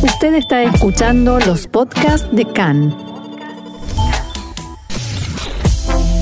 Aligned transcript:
Usted 0.00 0.34
está 0.34 0.62
escuchando 0.62 1.40
los 1.40 1.66
podcasts 1.66 2.28
de 2.30 2.44
CAN. 2.44 2.96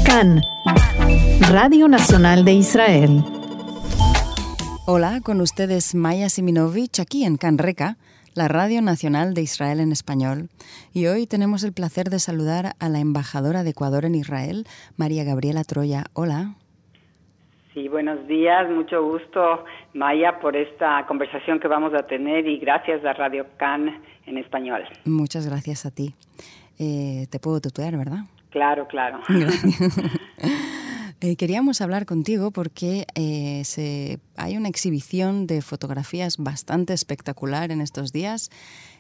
CAN, 0.07 0.43
Radio 1.51 1.87
Nacional 1.87 2.47
de 2.47 2.55
Israel. 2.55 3.23
Hola, 4.87 5.21
con 5.21 5.43
ustedes 5.43 5.95
Maya 5.95 6.31
Siminovich 6.31 7.01
aquí 7.01 7.25
en 7.25 7.37
CAN 7.37 7.59
Reca, 7.59 7.99
la 8.33 8.49
Radio 8.49 8.81
Nacional 8.81 9.35
de 9.35 9.43
Israel 9.43 9.81
en 9.81 9.93
español. 9.93 10.49
Y 10.95 11.07
hoy 11.09 11.27
tenemos 11.27 11.63
el 11.63 11.75
placer 11.75 12.09
de 12.09 12.19
saludar 12.19 12.77
a 12.79 12.89
la 12.89 13.01
embajadora 13.01 13.63
de 13.63 13.71
Ecuador 13.71 14.07
en 14.07 14.15
Israel, 14.15 14.67
María 14.97 15.23
Gabriela 15.25 15.65
Troya. 15.65 16.07
Hola. 16.15 16.57
Sí, 17.77 17.89
buenos 17.89 18.27
días, 18.27 18.71
mucho 18.71 19.05
gusto 19.05 19.67
Maya 19.93 20.41
por 20.41 20.57
esta 20.57 21.05
conversación 21.07 21.61
que 21.61 21.69
vamos 21.69 21.93
a 21.93 22.07
tener 22.07 22.47
y 22.47 22.57
gracias 22.57 23.05
a 23.05 23.13
Radio 23.13 23.45
CAN 23.59 24.03
en 24.25 24.39
español. 24.39 24.83
Muchas 25.05 25.47
gracias 25.47 25.85
a 25.85 25.91
ti. 25.91 26.15
Eh, 26.79 27.27
te 27.31 27.39
puedo 27.39 27.61
tutear, 27.61 27.95
¿verdad? 27.99 28.21
Claro, 28.49 28.89
claro. 28.89 29.21
Eh, 31.27 31.35
queríamos 31.35 31.81
hablar 31.81 32.07
contigo 32.07 32.53
porque 32.53 33.05
eh, 33.17 33.63
se, 33.65 34.21
hay 34.37 34.57
una 34.57 34.69
exhibición 34.69 35.49
de 35.49 35.61
fotografías 35.61 36.37
bastante 36.39 36.93
espectacular 36.93 37.73
en 37.73 37.81
estos 37.81 38.13
días, 38.13 38.49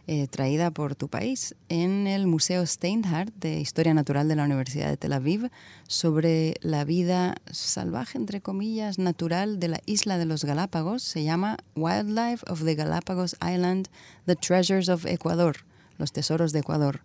eh, 0.08 0.26
traída 0.26 0.72
por 0.72 0.96
tu 0.96 1.06
país, 1.06 1.54
en 1.68 2.08
el 2.08 2.26
Museo 2.26 2.66
Steinhardt 2.66 3.32
de 3.36 3.60
Historia 3.60 3.94
Natural 3.94 4.26
de 4.26 4.34
la 4.34 4.42
Universidad 4.42 4.88
de 4.88 4.96
Tel 4.96 5.12
Aviv, 5.12 5.50
sobre 5.86 6.54
la 6.62 6.84
vida 6.84 7.36
salvaje, 7.48 8.18
entre 8.18 8.40
comillas, 8.40 8.98
natural 8.98 9.60
de 9.60 9.68
la 9.68 9.78
isla 9.86 10.18
de 10.18 10.26
los 10.26 10.44
Galápagos. 10.44 11.04
Se 11.04 11.22
llama 11.22 11.58
Wildlife 11.76 12.44
of 12.50 12.64
the 12.64 12.74
Galapagos 12.74 13.36
Island, 13.40 13.86
The 14.24 14.34
Treasures 14.34 14.88
of 14.88 15.06
Ecuador, 15.06 15.58
los 15.96 16.12
tesoros 16.12 16.50
de 16.50 16.58
Ecuador. 16.58 17.02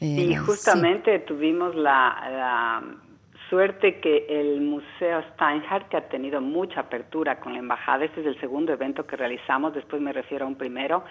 sí, 0.00 0.34
justamente 0.36 1.18
tuvimos 1.18 1.74
la 1.74 3.02
Suerte 3.48 4.00
que 4.00 4.26
el 4.28 4.60
Museo 4.60 5.22
Steinhardt, 5.34 5.88
que 5.88 5.96
ha 5.96 6.08
tenido 6.08 6.40
mucha 6.40 6.80
apertura 6.80 7.38
con 7.38 7.52
la 7.52 7.60
embajada, 7.60 8.04
este 8.04 8.20
es 8.20 8.26
el 8.26 8.40
segundo 8.40 8.72
evento 8.72 9.06
que 9.06 9.14
realizamos, 9.14 9.72
después 9.72 10.02
me 10.02 10.12
refiero 10.12 10.46
a 10.46 10.48
un 10.48 10.56
primero, 10.56 11.04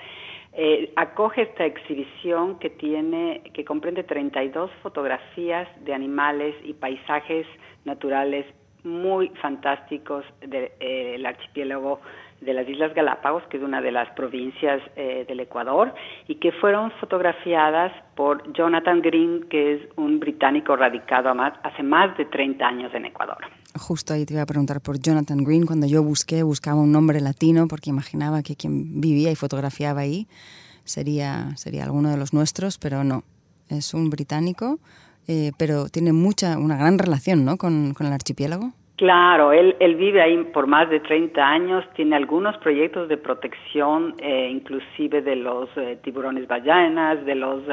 eh, 0.52 0.92
acoge 0.97 1.44
esta 1.44 1.66
exhibición 1.66 2.59
que 2.59 2.69
tiene, 2.69 3.42
que 3.53 3.64
comprende 3.64 4.03
32 4.03 4.69
fotografías 4.83 5.67
de 5.86 5.94
animales 5.94 6.55
y 6.64 6.73
paisajes 6.73 7.47
naturales 7.86 8.45
muy 8.83 9.30
fantásticos 9.42 10.25
del 10.42 10.72
eh, 10.80 11.22
archipiélago 11.25 12.02
de 12.41 12.53
las 12.53 12.67
Islas 12.67 12.94
Galápagos, 12.94 13.44
que 13.50 13.58
es 13.58 13.64
una 13.64 13.81
de 13.81 13.91
las 13.91 14.09
provincias 14.11 14.81
eh, 14.95 15.25
del 15.28 15.39
Ecuador, 15.39 15.94
y 16.28 16.36
que 16.36 16.52
fueron 16.52 16.92
fotografiadas 17.00 17.92
por 18.16 18.53
Jonathan 18.53 19.02
Green, 19.02 19.47
que 19.50 19.73
es 19.73 19.81
un 19.95 20.19
británico 20.19 20.75
radicado 20.75 21.33
hace 21.64 21.83
más 21.83 22.16
de 22.17 22.25
30 22.25 22.66
años 22.66 22.94
en 22.94 23.05
Ecuador. 23.05 23.38
Justo 23.77 24.14
ahí 24.14 24.25
te 24.25 24.33
iba 24.33 24.44
a 24.44 24.45
preguntar 24.45 24.81
por 24.81 25.00
Jonathan 25.00 25.44
Green. 25.44 25.66
Cuando 25.66 25.88
yo 25.88 26.03
busqué, 26.03 26.44
buscaba 26.44 26.80
un 26.80 26.92
nombre 26.92 27.19
latino 27.19 27.67
porque 27.67 27.89
imaginaba 27.89 28.44
que 28.44 28.55
quien 28.55 29.02
vivía 29.02 29.31
y 29.31 29.36
fotografiaba 29.36 30.02
ahí 30.02 30.27
sería, 30.83 31.55
sería 31.58 31.83
alguno 31.83 32.09
de 32.09 32.17
los 32.17 32.33
nuestros, 32.33 32.77
pero 32.77 33.03
no. 33.03 33.23
Es 33.70 33.94
un 33.94 34.09
británico, 34.09 34.80
eh, 35.27 35.52
pero 35.58 35.89
tiene 35.89 36.14
mucha, 36.14 36.58
una 36.58 36.77
gran 36.77 36.99
relación 36.99 37.44
¿no? 37.44 37.58
con, 37.58 37.94
con 37.94 38.08
el 38.08 38.14
archipiélago. 38.14 38.73
Claro, 38.96 39.52
él, 39.52 39.76
él 39.82 39.96
vive 39.96 40.22
ahí 40.22 40.42
por 40.54 40.68
más 40.68 40.90
de 40.90 41.02
30 41.02 41.46
años, 41.46 41.84
tiene 41.96 42.16
algunos 42.16 42.58
proyectos 42.60 43.10
de 43.10 43.18
protección, 43.18 44.16
eh, 44.20 44.50
inclusive 44.50 45.22
de 45.22 45.36
los 45.36 45.68
eh, 45.76 46.00
tiburones 46.02 46.48
ballenas, 46.48 47.26
de 47.26 47.36
los 47.36 47.64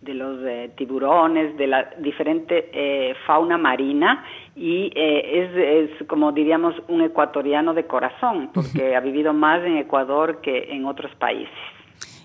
de 0.00 0.14
los 0.14 0.38
eh, 0.46 0.72
tiburones, 0.78 1.58
de 1.58 1.66
la 1.66 1.90
diferente 1.98 2.70
eh, 2.72 3.14
fauna 3.26 3.58
marina 3.58 4.24
y 4.56 4.90
es, 4.96 5.50
es, 5.54 6.06
como 6.08 6.32
diríamos 6.32 6.74
un 6.88 7.02
ecuatoriano 7.02 7.74
de 7.74 7.86
corazón, 7.86 8.50
porque 8.54 8.96
ha 8.96 9.00
vivido 9.00 9.34
más 9.34 9.62
en 9.62 9.76
Ecuador 9.76 10.40
que 10.40 10.72
en 10.72 10.86
otros 10.86 11.14
países. 11.16 11.52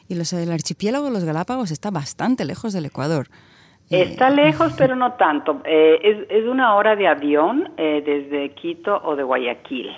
Y 0.08 0.16
los, 0.16 0.32
el 0.32 0.54
archipiélago 0.54 1.06
de 1.06 1.12
los 1.12 1.26
Galápagos 1.26 1.72
está 1.72 1.92
bastante 1.92 2.46
lejos 2.46 2.72
del 2.72 2.86
Ecuador. 2.86 3.28
Está 3.90 4.30
lejos, 4.30 4.74
pero 4.78 4.96
no 4.96 5.14
tanto. 5.14 5.62
Eh, 5.64 6.00
es, 6.02 6.18
es, 6.30 6.46
una 6.46 6.76
hora 6.76 6.96
de 6.96 7.08
avión 7.08 7.70
eh, 7.78 8.02
desde 8.04 8.50
Quito 8.56 9.00
o 9.04 9.16
de 9.16 9.24
Guayaquil 9.24 9.92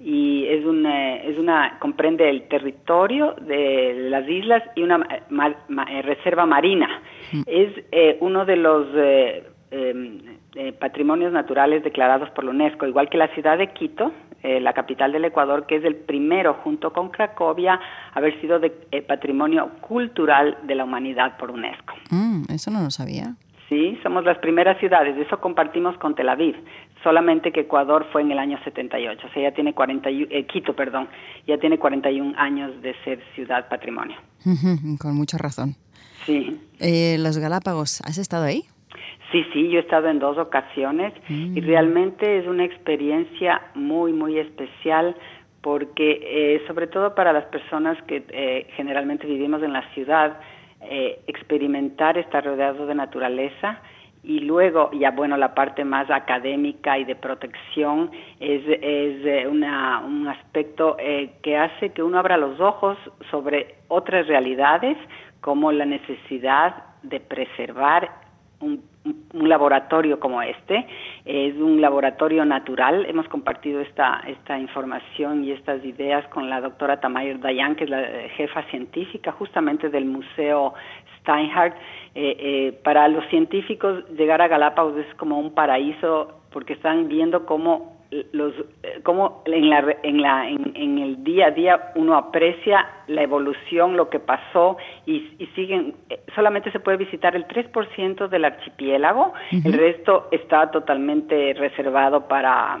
y 0.00 0.46
es 0.46 0.64
una, 0.64 1.16
es 1.16 1.38
una 1.38 1.78
comprende 1.78 2.28
el 2.28 2.48
territorio 2.48 3.34
de 3.40 4.08
las 4.10 4.28
islas 4.28 4.62
y 4.74 4.82
una 4.82 5.06
eh, 5.06 6.02
reserva 6.02 6.46
marina. 6.46 6.88
Mm. 7.32 7.42
Es 7.46 8.16
uno 8.20 8.44
de 8.44 8.56
los 8.56 8.86
em, 9.70 10.20
patrimonios 10.78 11.32
naturales 11.32 11.84
declarados 11.84 12.30
por 12.30 12.44
la 12.44 12.50
UNESCO, 12.50 12.86
igual 12.86 13.08
que 13.08 13.18
la 13.18 13.28
ciudad 13.28 13.58
de 13.58 13.68
Quito, 13.68 14.12
la 14.44 14.72
capital 14.74 15.12
del 15.12 15.24
Ecuador, 15.24 15.66
que 15.66 15.76
es 15.76 15.84
el 15.84 15.96
primero, 15.96 16.54
junto 16.62 16.92
con 16.92 17.08
Cracovia, 17.08 17.80
haber 18.12 18.38
sido 18.40 18.58
de, 18.58 18.70
patrimonio 19.06 19.70
cultural 19.80 20.58
de 20.64 20.74
la 20.74 20.84
humanidad 20.84 21.36
por 21.38 21.50
UNESCO. 21.50 21.94
Mm, 22.10 22.44
eso 22.50 22.70
no 22.70 22.82
lo 22.82 22.90
sabía. 22.90 23.36
Sí, 23.68 23.98
somos 24.02 24.24
las 24.24 24.38
primeras 24.38 24.78
ciudades, 24.78 25.16
eso 25.16 25.40
compartimos 25.40 25.96
con 25.96 26.14
Tel 26.14 26.28
Aviv, 26.28 26.54
solamente 27.02 27.50
que 27.50 27.60
Ecuador 27.60 28.06
fue 28.12 28.20
en 28.20 28.30
el 28.30 28.38
año 28.38 28.58
78, 28.62 29.26
o 29.26 29.30
sea, 29.32 29.42
ya 29.42 29.54
tiene 29.54 29.72
40, 29.72 30.10
eh, 30.10 30.46
Quito, 30.46 30.76
perdón, 30.76 31.08
ya 31.46 31.56
tiene 31.58 31.78
41 31.78 32.34
años 32.36 32.82
de 32.82 32.94
ser 33.04 33.20
ciudad 33.34 33.68
patrimonio. 33.68 34.16
con 35.00 35.16
mucha 35.16 35.38
razón. 35.38 35.76
Sí. 36.26 36.60
Eh, 36.80 37.16
los 37.18 37.38
Galápagos, 37.38 38.02
¿has 38.02 38.18
estado 38.18 38.44
ahí? 38.44 38.64
Sí, 39.34 39.44
sí, 39.52 39.68
yo 39.68 39.78
he 39.78 39.82
estado 39.82 40.06
en 40.06 40.20
dos 40.20 40.38
ocasiones 40.38 41.12
y 41.28 41.60
mm. 41.60 41.66
realmente 41.66 42.38
es 42.38 42.46
una 42.46 42.64
experiencia 42.64 43.60
muy, 43.74 44.12
muy 44.12 44.38
especial 44.38 45.16
porque 45.60 46.20
eh, 46.22 46.62
sobre 46.68 46.86
todo 46.86 47.16
para 47.16 47.32
las 47.32 47.44
personas 47.46 48.00
que 48.04 48.24
eh, 48.28 48.68
generalmente 48.76 49.26
vivimos 49.26 49.60
en 49.64 49.72
la 49.72 49.82
ciudad, 49.92 50.38
eh, 50.82 51.18
experimentar 51.26 52.16
estar 52.16 52.44
rodeado 52.44 52.86
de 52.86 52.94
naturaleza 52.94 53.80
y 54.22 54.38
luego 54.38 54.90
ya 54.92 55.10
bueno 55.10 55.36
la 55.36 55.52
parte 55.52 55.84
más 55.84 56.08
académica 56.10 56.96
y 56.96 57.04
de 57.04 57.16
protección 57.16 58.12
es, 58.38 58.62
es 58.68 59.26
eh, 59.26 59.48
una, 59.50 59.98
un 59.98 60.28
aspecto 60.28 60.96
eh, 61.00 61.32
que 61.42 61.56
hace 61.56 61.90
que 61.90 62.04
uno 62.04 62.20
abra 62.20 62.36
los 62.36 62.60
ojos 62.60 62.96
sobre 63.32 63.78
otras 63.88 64.28
realidades 64.28 64.96
como 65.40 65.72
la 65.72 65.86
necesidad 65.86 66.84
de 67.02 67.18
preservar 67.18 68.10
un 68.60 68.93
un 69.04 69.48
laboratorio 69.48 70.18
como 70.18 70.40
este. 70.42 70.86
Es 71.24 71.54
un 71.56 71.80
laboratorio 71.80 72.44
natural. 72.44 73.06
Hemos 73.06 73.28
compartido 73.28 73.80
esta, 73.80 74.22
esta 74.26 74.58
información 74.58 75.44
y 75.44 75.52
estas 75.52 75.84
ideas 75.84 76.26
con 76.28 76.48
la 76.48 76.60
doctora 76.60 77.00
Tamayer 77.00 77.38
Dayan, 77.40 77.76
que 77.76 77.84
es 77.84 77.90
la 77.90 78.02
jefa 78.36 78.62
científica 78.70 79.32
justamente 79.32 79.88
del 79.90 80.06
Museo 80.06 80.74
Steinhardt. 81.20 81.76
Eh, 82.14 82.36
eh, 82.38 82.80
para 82.84 83.08
los 83.08 83.26
científicos 83.26 84.04
llegar 84.10 84.40
a 84.40 84.48
Galápagos 84.48 84.96
es 84.96 85.14
como 85.16 85.38
un 85.38 85.52
paraíso 85.52 86.40
porque 86.50 86.74
están 86.74 87.08
viendo 87.08 87.44
cómo 87.44 87.93
los 88.32 88.54
eh, 88.82 89.00
cómo 89.02 89.42
en 89.46 89.70
la 89.70 89.96
en 90.02 90.22
la 90.22 90.48
en, 90.48 90.98
el 90.98 91.24
día 91.24 91.46
a 91.46 91.50
día 91.50 91.92
uno 91.96 92.16
aprecia 92.16 92.86
la 93.08 93.22
evolución 93.22 93.96
lo 93.96 94.08
que 94.08 94.20
pasó 94.20 94.76
y, 95.06 95.34
y 95.38 95.46
siguen 95.54 95.94
eh, 96.10 96.20
solamente 96.34 96.70
se 96.70 96.80
puede 96.80 96.96
visitar 96.96 97.34
el 97.34 97.46
3% 97.48 98.28
del 98.28 98.44
archipiélago. 98.44 99.32
El 99.50 99.72
resto 99.72 100.28
está 100.30 100.70
totalmente 100.70 101.54
reservado 101.54 102.28
para 102.28 102.78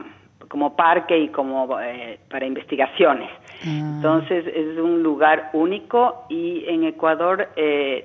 como 0.48 0.76
parque 0.76 1.18
y 1.18 1.28
como 1.28 1.80
eh, 1.80 2.18
para 2.30 2.46
investigaciones. 2.46 3.30
Ah. 3.62 3.96
entonces 3.96 4.46
es 4.46 4.78
un 4.78 5.02
lugar 5.02 5.50
único 5.52 6.26
y 6.28 6.64
en 6.66 6.84
Ecuador 6.84 7.48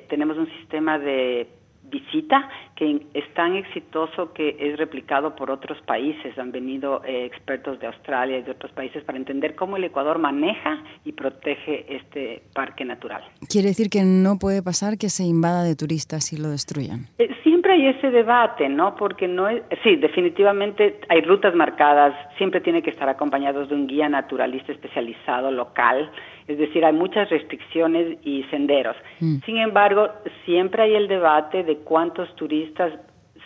tenemos 0.07 0.37
un 0.37 0.47
sistema 0.57 0.97
de 0.97 1.47
visita 1.89 2.49
que 2.75 3.01
es 3.13 3.33
tan 3.33 3.55
exitoso 3.55 4.33
que 4.33 4.55
es 4.59 4.77
replicado 4.77 5.35
por 5.35 5.51
otros 5.51 5.79
países. 5.81 6.37
Han 6.37 6.51
venido 6.51 7.01
eh, 7.05 7.25
expertos 7.25 7.79
de 7.79 7.87
Australia 7.87 8.37
y 8.37 8.43
de 8.43 8.51
otros 8.51 8.71
países 8.71 9.03
para 9.03 9.17
entender 9.17 9.55
cómo 9.55 9.77
el 9.77 9.83
Ecuador 9.83 10.19
maneja 10.19 10.83
y 11.03 11.11
protege 11.11 11.85
este 11.95 12.43
parque 12.53 12.85
natural. 12.85 13.23
Quiere 13.49 13.69
decir 13.69 13.89
que 13.89 14.03
no 14.03 14.37
puede 14.39 14.63
pasar 14.63 14.97
que 14.97 15.09
se 15.09 15.23
invada 15.23 15.63
de 15.63 15.75
turistas 15.75 16.31
y 16.33 16.37
lo 16.37 16.49
destruyan. 16.49 17.07
Eh, 17.17 17.29
siempre 17.43 17.73
hay 17.73 17.87
ese 17.87 18.09
debate, 18.11 18.69
¿no? 18.69 18.95
Porque 18.95 19.27
no 19.27 19.49
es, 19.49 19.63
sí, 19.83 19.95
definitivamente 19.95 20.99
hay 21.09 21.21
rutas 21.21 21.53
marcadas, 21.55 22.13
siempre 22.37 22.61
tiene 22.61 22.81
que 22.81 22.89
estar 22.89 23.09
acompañados 23.09 23.69
de 23.69 23.75
un 23.75 23.87
guía 23.87 24.07
naturalista 24.09 24.71
especializado 24.71 25.51
local 25.51 26.11
es 26.49 26.57
decir, 26.57 26.83
hay 26.83 26.93
muchas 26.93 27.29
restricciones 27.29 28.17
y 28.23 28.43
senderos. 28.45 28.95
Mm. 29.19 29.37
Sin 29.45 29.57
embargo, 29.57 30.09
siempre 30.45 30.83
hay 30.83 30.95
el 30.95 31.07
debate 31.07 31.63
de 31.63 31.77
cuántos 31.77 32.35
turistas 32.35 32.91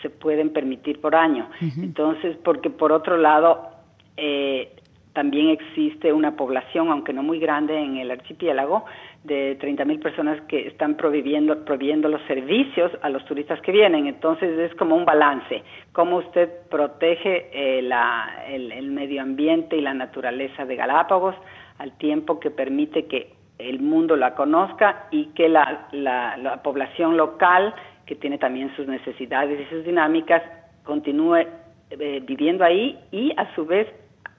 se 0.02 0.10
pueden 0.10 0.52
permitir 0.52 1.00
por 1.02 1.16
año. 1.16 1.50
Entonces, 1.62 2.38
porque 2.44 2.70
por 2.70 2.92
otro 2.92 3.18
lado, 3.18 3.70
eh, 4.18 4.74
también 5.14 5.50
existe 5.50 6.12
una 6.12 6.36
población, 6.36 6.90
aunque 6.90 7.14
no 7.14 7.24
muy 7.24 7.40
grande 7.40 7.78
en 7.78 7.98
el 7.98 8.12
archipiélago, 8.12 8.86
de 9.24 9.58
30.000 9.60 10.02
personas 10.02 10.42
que 10.50 10.68
están 10.68 10.98
prohibiendo, 10.98 11.56
los 12.10 12.22
servicios 12.24 12.92
a 13.02 13.10
los 13.10 13.24
turistas 13.26 13.62
que 13.62 13.72
vienen. 13.72 14.08
Entonces 14.08 14.58
es 14.60 14.76
como 14.76 14.96
un 14.96 15.06
balance. 15.06 15.64
Cómo 15.94 16.18
usted 16.18 16.50
protege 16.70 17.50
eh, 17.54 17.82
la, 17.82 18.44
el, 18.48 18.92
medio 18.92 19.22
ambiente 19.22 19.78
y 19.78 19.82
la 19.82 19.94
naturaleza 19.94 20.66
de 20.66 20.76
Galápagos 20.76 21.36
al 21.78 21.98
tiempo 21.98 22.40
que 22.40 22.52
permite 22.52 23.06
que 23.06 23.34
el 23.58 23.80
mundo 23.80 24.16
la 24.16 24.36
conozca 24.36 25.08
y 25.12 25.28
que 25.28 25.48
la, 25.50 25.88
la, 25.92 26.62
población 26.64 27.18
local, 27.18 27.74
que 28.06 28.16
tiene 28.16 28.38
también 28.38 28.76
sus 28.76 28.88
necesidades 28.88 29.60
y 29.60 29.70
sus 29.74 29.86
dinámicas, 29.86 30.42
continúe 30.84 31.46
eh, 31.90 32.24
viviendo 32.26 32.64
ahí 32.64 33.00
y 33.12 33.32
a 33.38 33.54
su 33.56 33.66
vez 33.66 33.88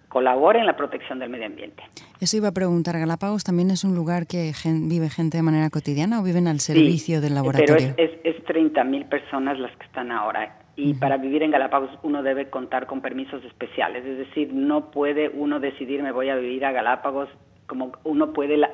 colabore 0.08 0.60
en 0.60 0.66
la 0.66 0.76
protección 0.76 1.18
del 1.18 1.30
medio 1.30 1.46
ambiente. 1.46 1.82
Eso 2.20 2.36
iba 2.36 2.48
a 2.48 2.52
preguntar, 2.52 2.98
¿Galápagos 2.98 3.42
también 3.42 3.70
es 3.70 3.82
un 3.82 3.96
lugar 3.96 4.26
que 4.26 4.52
vive 4.64 5.10
gente 5.10 5.38
de 5.38 5.42
manera 5.42 5.70
cotidiana 5.70 6.20
o 6.20 6.22
viven 6.22 6.46
al 6.46 6.60
servicio 6.60 7.20
del 7.20 7.34
laboratorio? 7.34 7.94
Pero 7.96 8.10
es, 8.10 8.18
es, 8.22 8.44
30.000 8.44 9.08
personas 9.08 9.58
las 9.58 9.76
que 9.76 9.86
están 9.86 10.12
ahora 10.12 10.63
y 10.76 10.94
para 10.94 11.16
vivir 11.16 11.42
en 11.42 11.50
Galápagos 11.50 11.90
uno 12.02 12.22
debe 12.22 12.50
contar 12.50 12.86
con 12.86 13.00
permisos 13.00 13.44
especiales, 13.44 14.04
es 14.04 14.18
decir, 14.18 14.52
no 14.52 14.90
puede 14.90 15.28
uno 15.28 15.60
decidir 15.60 16.02
me 16.02 16.12
voy 16.12 16.28
a 16.28 16.36
vivir 16.36 16.64
a 16.64 16.72
Galápagos 16.72 17.28
como 17.66 17.92
uno 18.04 18.32
puede, 18.32 18.56
la, 18.56 18.70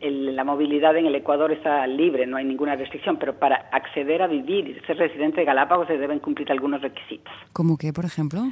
la 0.00 0.44
movilidad 0.44 0.96
en 0.96 1.06
el 1.06 1.14
Ecuador 1.14 1.52
está 1.52 1.86
libre, 1.86 2.26
no 2.26 2.36
hay 2.36 2.44
ninguna 2.44 2.74
restricción, 2.74 3.16
pero 3.16 3.38
para 3.38 3.68
acceder 3.70 4.22
a 4.22 4.26
vivir 4.26 4.68
y 4.68 4.86
ser 4.86 4.96
residente 4.96 5.40
de 5.40 5.46
Galápagos 5.46 5.86
se 5.86 5.96
deben 5.96 6.18
cumplir 6.18 6.50
algunos 6.50 6.82
requisitos. 6.82 7.32
¿Cómo 7.52 7.76
qué, 7.76 7.92
por 7.92 8.04
ejemplo? 8.04 8.42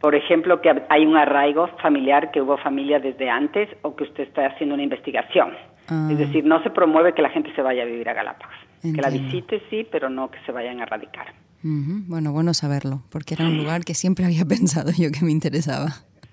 Por 0.00 0.14
ejemplo, 0.14 0.60
que 0.60 0.82
hay 0.88 1.06
un 1.06 1.16
arraigo 1.16 1.68
familiar, 1.80 2.30
que 2.30 2.40
hubo 2.40 2.56
familia 2.58 2.98
desde 2.98 3.30
antes 3.30 3.68
o 3.82 3.94
que 3.94 4.04
usted 4.04 4.24
está 4.24 4.46
haciendo 4.46 4.74
una 4.74 4.82
investigación. 4.82 5.52
Ah. 5.88 6.08
Es 6.10 6.18
decir, 6.18 6.44
no 6.44 6.62
se 6.62 6.70
promueve 6.70 7.12
que 7.12 7.22
la 7.22 7.30
gente 7.30 7.52
se 7.54 7.62
vaya 7.62 7.82
a 7.82 7.86
vivir 7.86 8.08
a 8.08 8.12
Galápagos. 8.12 8.56
Que 8.82 9.00
la 9.00 9.10
visite 9.10 9.62
sí, 9.70 9.86
pero 9.90 10.10
no 10.10 10.28
que 10.28 10.40
se 10.44 10.50
vayan 10.50 10.80
a 10.80 10.86
radicar. 10.86 11.26
Bueno, 11.62 12.32
bueno 12.32 12.54
saberlo, 12.54 13.02
porque 13.10 13.34
era 13.34 13.46
un 13.46 13.56
lugar 13.56 13.84
que 13.84 13.94
siempre 13.94 14.24
había 14.26 14.44
pensado 14.44 14.90
yo 14.96 15.10
que 15.10 15.24
me 15.24 15.30
interesaba. 15.30 15.90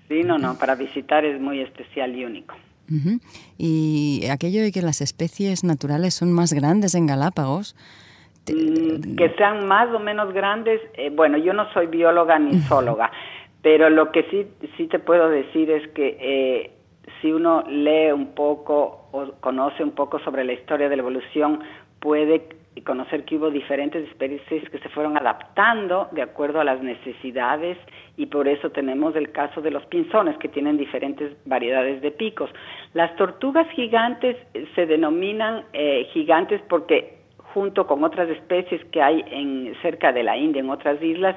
Sí, 0.08 0.22
no, 0.24 0.38
no, 0.38 0.58
para 0.58 0.74
visitar 0.74 1.24
es 1.24 1.40
muy 1.40 1.60
especial 1.60 2.16
y 2.16 2.24
único. 2.24 2.56
Y 3.56 4.24
aquello 4.32 4.62
de 4.62 4.72
que 4.72 4.82
las 4.82 5.00
especies 5.00 5.62
naturales 5.62 6.14
son 6.14 6.32
más 6.32 6.52
grandes 6.52 6.96
en 6.96 7.06
Galápagos, 7.06 7.76
mm, 8.48 9.14
que 9.14 9.30
sean 9.38 9.68
más 9.68 9.94
o 9.94 10.00
menos 10.00 10.34
grandes, 10.34 10.80
eh, 10.94 11.10
bueno, 11.14 11.38
yo 11.38 11.52
no 11.52 11.72
soy 11.72 11.86
bióloga 11.86 12.36
ni 12.40 12.58
zoóloga, 12.62 13.12
pero 13.62 13.90
lo 13.90 14.10
que 14.10 14.24
sí, 14.30 14.68
sí 14.76 14.88
te 14.88 14.98
puedo 14.98 15.30
decir 15.30 15.70
es 15.70 15.86
que 15.90 16.16
eh, 16.20 16.70
si 17.22 17.30
uno 17.30 17.62
lee 17.68 18.10
un 18.10 18.34
poco 18.34 19.08
o 19.12 19.32
conoce 19.40 19.84
un 19.84 19.92
poco 19.92 20.18
sobre 20.20 20.44
la 20.44 20.54
historia 20.54 20.88
de 20.88 20.96
la 20.96 21.02
evolución, 21.02 21.60
puede 22.00 22.59
conocer 22.82 23.24
que 23.24 23.36
hubo 23.36 23.50
diferentes 23.50 24.08
especies 24.08 24.68
que 24.70 24.78
se 24.78 24.88
fueron 24.90 25.16
adaptando 25.16 26.08
de 26.12 26.22
acuerdo 26.22 26.60
a 26.60 26.64
las 26.64 26.82
necesidades 26.82 27.78
y 28.16 28.26
por 28.26 28.48
eso 28.48 28.70
tenemos 28.70 29.16
el 29.16 29.32
caso 29.32 29.60
de 29.60 29.70
los 29.70 29.84
pinzones 29.86 30.36
que 30.38 30.48
tienen 30.48 30.76
diferentes 30.76 31.32
variedades 31.46 32.02
de 32.02 32.10
picos. 32.10 32.50
Las 32.94 33.14
tortugas 33.16 33.68
gigantes 33.70 34.36
se 34.74 34.86
denominan 34.86 35.64
eh, 35.72 36.08
gigantes 36.12 36.60
porque 36.68 37.18
junto 37.54 37.86
con 37.86 38.04
otras 38.04 38.28
especies 38.28 38.84
que 38.86 39.02
hay 39.02 39.24
en 39.30 39.74
cerca 39.82 40.12
de 40.12 40.22
la 40.22 40.36
India 40.36 40.60
en 40.60 40.70
otras 40.70 41.02
islas 41.02 41.36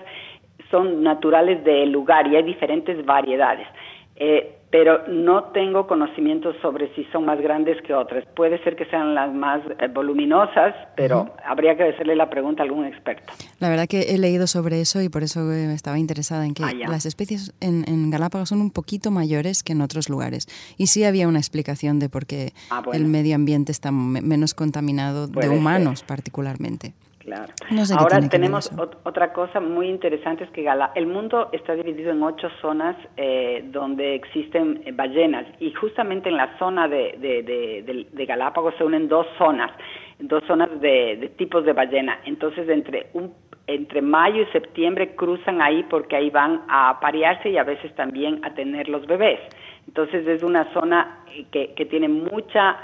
son 0.69 1.03
naturales 1.03 1.63
del 1.63 1.91
lugar 1.91 2.27
y 2.27 2.35
hay 2.35 2.43
diferentes 2.43 3.05
variedades. 3.05 3.67
Eh, 4.15 4.59
pero 4.73 5.07
no 5.07 5.51
tengo 5.51 5.85
conocimiento 5.85 6.51
sobre 6.59 6.91
si 6.95 7.03
son 7.11 7.25
más 7.25 7.39
grandes 7.39 7.79
que 7.83 7.93
otras. 7.93 8.25
Puede 8.35 8.57
ser 8.63 8.75
que 8.75 8.85
sean 8.85 9.13
las 9.13 9.31
más 9.31 9.61
eh, 9.77 9.87
voluminosas, 9.87 10.73
pero 10.95 11.31
habría 11.45 11.77
que 11.77 11.83
hacerle 11.83 12.15
la 12.15 12.27
pregunta 12.31 12.63
a 12.63 12.65
algún 12.65 12.85
experto. 12.85 13.31
La 13.59 13.69
verdad 13.69 13.85
que 13.87 14.01
he 14.01 14.17
leído 14.17 14.47
sobre 14.47 14.81
eso 14.81 14.99
y 14.99 15.09
por 15.09 15.21
eso 15.21 15.51
estaba 15.51 15.99
interesada 15.99 16.47
en 16.47 16.55
que 16.55 16.63
ah, 16.63 16.73
las 16.89 17.05
especies 17.05 17.53
en, 17.61 18.09
Galápagos 18.09 18.49
son 18.49 18.61
un 18.61 18.71
poquito 18.71 19.11
mayores 19.11 19.61
que 19.61 19.73
en 19.73 19.81
otros 19.81 20.09
lugares. 20.09 20.47
Y 20.75 20.87
sí 20.87 21.03
había 21.03 21.27
una 21.27 21.37
explicación 21.37 21.99
de 21.99 22.09
por 22.09 22.25
qué 22.25 22.53
ah, 22.71 22.81
el 22.93 23.05
medio 23.05 23.35
ambiente 23.35 23.71
está 23.71 23.91
menos 23.91 24.55
contaminado 24.55 25.27
de 25.27 25.49
humanos 25.49 26.01
particularmente. 26.01 26.95
Claro. 27.23 27.53
Ahora 27.97 28.19
tenemos 28.27 28.69
otra 29.03 29.31
cosa 29.31 29.61
muy 29.61 29.87
interesante, 29.87 30.43
es 30.43 30.49
que 30.49 30.67
el 30.95 31.07
mundo 31.07 31.49
está 31.53 31.73
dividido 31.73 32.11
en 32.11 32.21
ocho 32.21 32.49
zonas 32.61 32.97
eh, 33.15 33.63
donde 33.71 34.15
existen 34.15 34.81
eh, 34.85 34.91
ballenas 34.91 35.45
y 35.61 35.71
justamente 35.71 36.27
en 36.27 36.35
la 36.35 36.57
zona 36.59 36.89
de, 36.89 37.15
de, 37.17 38.25
Galápagos 38.25 38.73
se 38.77 38.83
unen 38.83 39.07
dos 39.07 39.25
zonas, 39.37 39.71
dos 40.19 40.43
zonas 40.47 40.69
de, 40.81 41.31
tipos 41.37 41.63
de 41.63 41.71
ballena. 41.71 42.19
Entonces 42.25 42.67
entre, 42.67 43.07
un, 43.13 43.33
entre 43.67 44.01
mayo 44.01 44.41
y 44.41 44.45
septiembre 44.47 45.15
cruzan 45.15 45.61
ahí 45.61 45.83
porque 45.89 46.17
ahí 46.17 46.29
van 46.29 46.63
a 46.67 46.99
parearse 46.99 47.49
y 47.49 47.57
a 47.57 47.63
veces 47.63 47.95
también 47.95 48.43
a 48.43 48.53
tener 48.53 48.89
los 48.89 49.07
bebés. 49.07 49.39
Entonces 49.87 50.27
es 50.27 50.43
una 50.43 50.73
zona 50.73 51.23
eh, 51.33 51.45
que, 51.51 51.73
que 51.73 51.85
tiene 51.85 52.09
mucha 52.09 52.79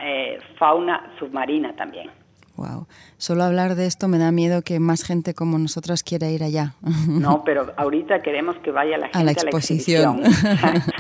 fauna 0.57 1.11
submarina 1.19 1.75
también. 1.75 2.09
Wow. 2.59 2.87
Solo 3.15 3.43
hablar 3.43 3.75
de 3.75 3.85
esto 3.85 4.09
me 4.09 4.17
da 4.17 4.33
miedo 4.33 4.63
que 4.63 4.81
más 4.81 5.05
gente 5.05 5.33
como 5.33 5.57
nosotras 5.57 6.03
quiera 6.03 6.29
ir 6.29 6.43
allá. 6.43 6.73
No, 7.07 7.43
pero 7.43 7.73
ahorita 7.77 8.21
queremos 8.21 8.57
que 8.57 8.71
vaya 8.71 8.97
la 8.97 9.07
gente 9.07 9.19
a 9.19 9.23
la 9.23 9.31
exposición. 9.31 10.21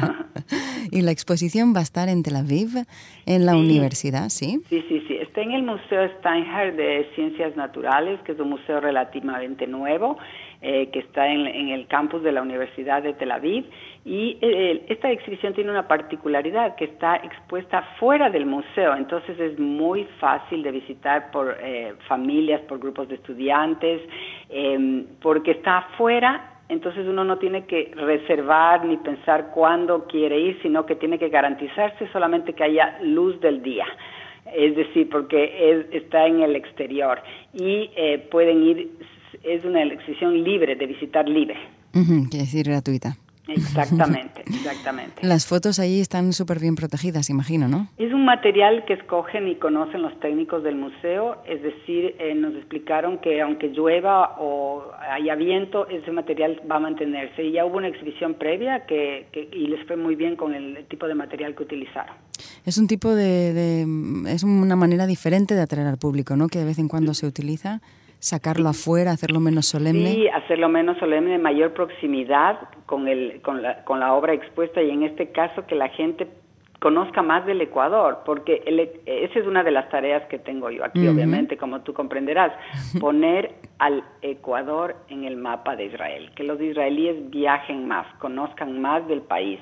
y 0.91 1.01
la 1.01 1.11
exposición 1.11 1.73
va 1.75 1.79
a 1.79 1.83
estar 1.83 2.09
en 2.09 2.23
Tel 2.23 2.35
Aviv, 2.35 2.69
en 3.25 3.45
la 3.45 3.55
universidad, 3.55 4.29
¿sí? 4.29 4.61
Sí, 4.69 4.83
sí, 4.87 5.03
sí. 5.07 5.15
Está 5.15 5.41
en 5.41 5.51
el 5.51 5.63
Museo 5.63 6.09
Steinhardt 6.19 6.75
de 6.75 7.09
Ciencias 7.15 7.55
Naturales, 7.55 8.19
que 8.21 8.31
es 8.31 8.39
un 8.39 8.49
museo 8.49 8.79
relativamente 8.79 9.67
nuevo, 9.67 10.17
eh, 10.61 10.89
que 10.91 10.99
está 10.99 11.25
en, 11.25 11.69
el 11.69 11.87
campus 11.87 12.21
de 12.21 12.33
la 12.33 12.41
Universidad 12.41 13.01
de 13.01 13.13
Tel 13.13 13.31
Aviv. 13.31 13.63
Y 14.03 14.37
eh, 14.41 14.83
esta 14.89 15.09
exhibición 15.09 15.53
tiene 15.53 15.71
una 15.71 15.87
particularidad 15.87 16.75
que 16.75 16.83
está 16.83 17.15
expuesta 17.15 17.81
fuera 17.97 18.29
del 18.29 18.45
museo, 18.45 18.93
entonces 18.93 19.39
es 19.39 19.57
muy 19.57 20.03
fácil 20.19 20.61
de 20.63 20.71
visitar 20.71 21.31
por 21.31 21.57
eh, 21.61 21.93
familias, 22.09 22.59
por 22.67 22.79
grupos 22.79 23.07
de 23.07 23.15
estudiantes, 23.15 24.01
em, 24.49 25.05
porque 25.21 25.51
está 25.51 25.77
afuera. 25.77 26.55
Entonces 26.67 27.07
uno 27.07 27.23
no 27.23 27.37
tiene 27.37 27.65
que 27.65 27.93
reservar 27.95 28.83
ni 28.83 28.97
pensar 28.97 29.51
cuándo 29.53 30.07
quiere 30.07 30.39
ir, 30.39 30.59
sino 30.61 30.85
que 30.85 30.95
tiene 30.95 31.17
que 31.17 31.29
garantizarse 31.29 32.05
solamente 32.11 32.51
que 32.51 32.65
haya 32.65 32.99
luz 33.01 33.39
del 33.39 33.63
día. 33.63 33.85
Es 34.53 34.75
decir, 34.75 35.09
porque 35.09 35.87
está 35.91 36.27
en 36.27 36.41
el 36.41 36.55
exterior. 36.55 37.21
Y 37.53 37.91
eh, 37.95 38.27
pueden 38.29 38.63
ir, 38.63 38.89
es 39.43 39.63
una 39.65 39.83
exhibición 39.83 40.43
libre, 40.43 40.75
de 40.75 40.85
visitar 40.85 41.27
libre. 41.27 41.55
quiere 41.91 42.45
decir 42.45 42.65
gratuita. 42.67 43.17
Exactamente, 43.49 44.41
exactamente. 44.47 45.25
Las 45.25 45.47
fotos 45.47 45.79
ahí 45.79 45.99
están 45.99 46.33
súper 46.33 46.59
bien 46.59 46.75
protegidas, 46.75 47.29
imagino, 47.29 47.67
¿no? 47.67 47.87
Es 47.97 48.13
un 48.13 48.25
material 48.25 48.85
que 48.85 48.93
escogen 48.93 49.47
y 49.47 49.55
conocen 49.55 50.01
los 50.01 50.17
técnicos 50.19 50.63
del 50.63 50.75
museo, 50.75 51.41
es 51.47 51.61
decir, 51.61 52.15
eh, 52.19 52.35
nos 52.35 52.53
explicaron 52.55 53.19
que 53.19 53.41
aunque 53.41 53.69
llueva 53.69 54.35
o 54.39 54.91
haya 55.11 55.35
viento, 55.35 55.87
ese 55.87 56.11
material 56.11 56.61
va 56.69 56.77
a 56.77 56.79
mantenerse. 56.79 57.43
Y 57.43 57.53
ya 57.53 57.65
hubo 57.65 57.77
una 57.77 57.87
exhibición 57.87 58.35
previa 58.35 58.85
que, 58.85 59.27
y 59.51 59.67
les 59.67 59.85
fue 59.87 59.95
muy 59.95 60.15
bien 60.15 60.35
con 60.35 60.53
el 60.53 60.85
tipo 60.87 61.07
de 61.07 61.15
material 61.15 61.55
que 61.55 61.63
utilizaron. 61.63 62.15
Es 62.65 62.77
un 62.77 62.87
tipo 62.87 63.13
de, 63.15 63.53
de 63.53 64.31
es 64.31 64.43
una 64.43 64.75
manera 64.75 65.07
diferente 65.07 65.55
de 65.55 65.61
atraer 65.61 65.87
al 65.87 65.97
público, 65.97 66.35
¿no? 66.35 66.47
Que 66.47 66.59
de 66.59 66.65
vez 66.65 66.79
en 66.79 66.87
cuando 66.87 67.13
se 67.13 67.25
utiliza 67.25 67.81
sacarlo 68.19 68.69
afuera, 68.69 69.11
hacerlo 69.11 69.39
menos 69.39 69.67
solemne. 69.67 70.11
Sí, 70.11 70.27
hacerlo 70.27 70.69
menos 70.69 70.97
solemne, 70.97 71.37
mayor 71.37 71.73
proximidad 71.73 72.59
con, 72.85 73.07
el, 73.07 73.41
con, 73.41 73.61
la, 73.61 73.83
con 73.85 73.99
la 73.99 74.13
obra 74.13 74.33
expuesta 74.33 74.81
y 74.81 74.91
en 74.91 75.03
este 75.03 75.31
caso 75.31 75.65
que 75.65 75.75
la 75.75 75.89
gente 75.89 76.27
conozca 76.79 77.21
más 77.21 77.45
del 77.45 77.61
Ecuador, 77.61 78.19
porque 78.25 78.63
esa 79.05 79.39
es 79.39 79.45
una 79.45 79.63
de 79.63 79.71
las 79.71 79.89
tareas 79.89 80.23
que 80.27 80.39
tengo 80.39 80.69
yo 80.71 80.85
aquí, 80.85 81.07
obviamente, 81.07 81.57
como 81.57 81.81
tú 81.81 81.93
comprenderás, 81.93 82.53
poner 83.01 83.53
al 83.79 84.03
Ecuador 84.21 84.95
en 85.09 85.25
el 85.25 85.35
mapa 85.35 85.75
de 85.75 85.85
Israel, 85.85 86.31
que 86.35 86.43
los 86.43 86.59
israelíes 86.61 87.29
viajen 87.29 87.87
más, 87.87 88.07
conozcan 88.15 88.81
más 88.81 89.07
del 89.07 89.21
país. 89.21 89.59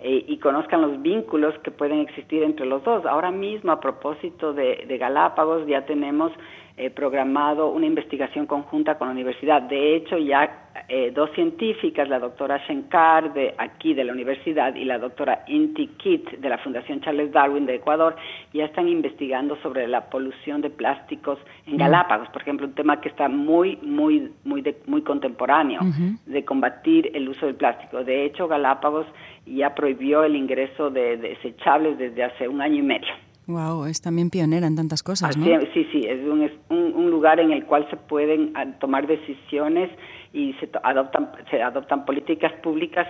Eh, 0.00 0.26
y 0.28 0.38
conozcan 0.38 0.80
los 0.80 1.02
vínculos 1.02 1.58
que 1.64 1.72
pueden 1.72 1.98
existir 1.98 2.44
entre 2.44 2.66
los 2.66 2.84
dos. 2.84 3.04
Ahora 3.04 3.32
mismo, 3.32 3.72
a 3.72 3.80
propósito 3.80 4.52
de, 4.52 4.84
de 4.86 4.96
Galápagos, 4.96 5.66
ya 5.66 5.86
tenemos 5.86 6.30
eh, 6.78 6.90
programado 6.90 7.70
una 7.70 7.86
investigación 7.86 8.46
conjunta 8.46 8.96
con 8.96 9.08
la 9.08 9.12
universidad. 9.12 9.62
De 9.62 9.96
hecho, 9.96 10.16
ya 10.16 10.68
eh, 10.88 11.10
dos 11.12 11.30
científicas, 11.34 12.08
la 12.08 12.20
doctora 12.20 12.58
Shenkar 12.66 13.32
de 13.32 13.52
aquí 13.58 13.94
de 13.94 14.04
la 14.04 14.12
universidad 14.12 14.74
y 14.76 14.84
la 14.84 14.96
doctora 14.96 15.42
Inti 15.48 15.88
Kit 15.98 16.38
de 16.38 16.48
la 16.48 16.56
Fundación 16.58 17.00
Charles 17.00 17.32
Darwin 17.32 17.66
de 17.66 17.74
Ecuador, 17.74 18.14
ya 18.52 18.64
están 18.66 18.88
investigando 18.88 19.56
sobre 19.60 19.88
la 19.88 20.08
polución 20.08 20.60
de 20.60 20.70
plásticos 20.70 21.38
en. 21.66 21.78
Galápagos, 21.78 22.28
por 22.28 22.42
ejemplo, 22.42 22.66
un 22.66 22.74
tema 22.74 23.00
que 23.00 23.08
está 23.08 23.28
muy, 23.28 23.76
muy, 23.82 24.30
muy, 24.44 24.62
muy 24.86 25.02
contemporáneo 25.02 25.80
de 26.26 26.44
combatir 26.44 27.10
el 27.14 27.28
uso 27.28 27.46
del 27.46 27.56
plástico. 27.56 28.04
De 28.04 28.24
hecho, 28.24 28.46
Galápagos 28.46 29.06
ya 29.46 29.74
prohibió 29.74 30.22
el 30.22 30.36
ingreso 30.36 30.90
de 30.90 31.16
desechables 31.16 31.98
desde 31.98 32.22
hace 32.22 32.46
un 32.46 32.60
año 32.60 32.76
y 32.76 32.82
medio. 32.82 33.27
Wow, 33.48 33.86
es 33.86 34.02
también 34.02 34.28
pionera 34.28 34.66
en 34.66 34.76
tantas 34.76 35.02
cosas, 35.02 35.34
¿no? 35.38 35.46
Sí, 35.72 35.88
sí, 35.90 36.04
es 36.06 36.20
un, 36.20 36.50
un, 36.68 37.10
lugar 37.10 37.40
en 37.40 37.50
el 37.50 37.64
cual 37.64 37.88
se 37.88 37.96
pueden 37.96 38.52
ah, 38.54 38.66
tomar 38.78 39.06
decisiones 39.06 39.88
y 40.34 40.52
se 40.60 40.68
adoptan, 40.82 41.30
se 41.50 41.62
adoptan 41.62 42.04
políticas 42.04 42.52
públicas 42.62 43.08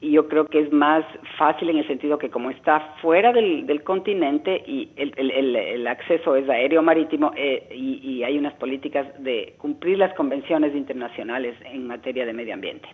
y 0.00 0.12
yo 0.12 0.26
creo 0.26 0.46
que 0.46 0.60
es 0.60 0.72
más 0.72 1.04
fácil 1.36 1.68
en 1.68 1.76
el 1.76 1.86
sentido 1.86 2.16
que 2.16 2.30
como 2.30 2.50
está 2.50 2.94
fuera 3.02 3.30
del, 3.34 3.66
del 3.66 3.82
continente 3.82 4.64
y 4.66 4.88
el, 4.96 5.12
el, 5.18 5.54
el, 5.54 5.86
acceso 5.86 6.34
es 6.34 6.48
aéreo 6.48 6.82
marítimo 6.82 7.32
eh, 7.36 7.68
y, 7.70 7.98
y 8.08 8.24
hay 8.24 8.38
unas 8.38 8.54
políticas 8.54 9.06
de 9.22 9.54
cumplir 9.58 9.98
las 9.98 10.14
convenciones 10.14 10.74
internacionales 10.74 11.56
en 11.66 11.86
materia 11.86 12.24
de 12.24 12.32
medio 12.32 12.54
ambiente. 12.54 12.88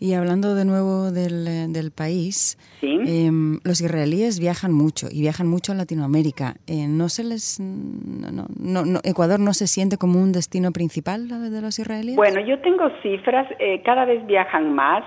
Y 0.00 0.14
hablando 0.14 0.54
de 0.54 0.64
nuevo 0.64 1.10
del, 1.10 1.46
eh, 1.46 1.66
del 1.68 1.90
país, 1.90 2.58
em, 2.82 3.60
los 3.64 3.80
israelíes 3.80 4.40
viajan 4.40 4.72
mucho 4.72 5.08
y 5.10 5.20
viajan 5.20 5.46
mucho 5.46 5.72
a 5.72 5.74
Latinoamérica. 5.74 6.54
Eh, 6.66 6.86
¿No 6.88 7.08
se 7.08 7.24
les, 7.24 7.60
no, 7.60 8.46
no, 8.58 9.00
Ecuador 9.04 9.40
no 9.40 9.52
se 9.52 9.66
siente 9.66 9.96
como 9.96 10.20
un 10.20 10.32
destino 10.32 10.72
principal 10.72 11.28
de 11.28 11.60
los 11.60 11.78
israelíes? 11.78 12.16
Bueno, 12.16 12.40
yo 12.40 12.58
tengo 12.60 12.90
cifras, 13.02 13.46
eh, 13.58 13.82
cada 13.84 14.04
vez 14.04 14.26
viajan 14.26 14.74
más. 14.74 15.04